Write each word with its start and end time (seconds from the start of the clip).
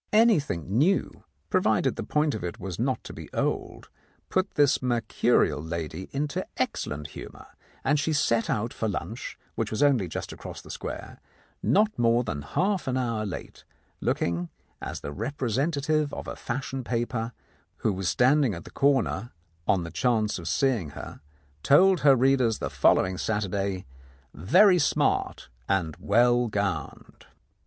Anything 0.13 0.79
new, 0.79 1.25
provided 1.51 1.95
the 1.95 2.01
point 2.01 2.33
of 2.33 2.43
it 2.43 2.59
was 2.59 2.79
not 2.79 3.03
to 3.03 3.13
be 3.13 3.31
old, 3.33 3.89
put 4.29 4.55
this 4.55 4.81
mercurial 4.81 5.61
lady 5.61 6.09
into 6.11 6.43
excellent 6.57 7.09
humour, 7.09 7.45
and 7.83 7.99
she 7.99 8.11
set 8.11 8.49
out 8.49 8.73
for 8.73 8.87
lunch, 8.87 9.37
which 9.53 9.69
was 9.69 9.83
only 9.83 10.07
just 10.07 10.31
across 10.33 10.59
the 10.59 10.71
square, 10.71 11.19
not 11.61 11.99
more 11.99 12.23
than 12.23 12.41
half 12.41 12.87
an 12.87 12.97
hour 12.97 13.27
late, 13.27 13.63
looking, 13.99 14.49
as 14.81 15.01
the 15.01 15.11
representative 15.11 16.11
of 16.15 16.27
a 16.27 16.35
fashion 16.35 16.83
paper 16.83 17.31
who 17.85 17.93
was 17.93 18.09
standing 18.09 18.55
at 18.55 18.63
the 18.63 18.71
corner 18.71 19.31
on 19.67 19.83
the 19.83 19.91
chance 19.91 20.39
of 20.39 20.47
seeing 20.47 20.89
her 20.97 21.21
told 21.61 21.99
her 21.99 22.15
readers 22.15 22.57
the 22.57 22.71
following 22.71 23.19
Saturday, 23.19 23.85
"very 24.33 24.79
smart 24.79 25.49
and 25.69 25.95
well 25.99 26.47
gowned." 26.47 27.27